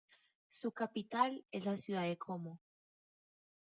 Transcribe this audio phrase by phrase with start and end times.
[0.49, 2.59] Su capital es la ciudad de Como.